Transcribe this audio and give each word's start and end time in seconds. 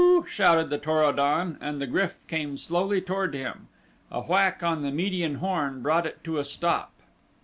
shouted 0.27 0.71
the 0.71 0.79
Tor 0.79 1.03
o 1.03 1.11
don 1.11 1.59
and 1.61 1.79
the 1.79 1.85
GRYF 1.85 2.25
came 2.27 2.57
slowly 2.57 3.01
toward 3.01 3.35
him. 3.35 3.67
A 4.09 4.21
whack 4.21 4.63
on 4.63 4.81
the 4.81 4.89
median 4.89 5.35
horn 5.35 5.83
brought 5.83 6.07
it 6.07 6.23
to 6.23 6.39
a 6.39 6.43
stop. 6.43 6.91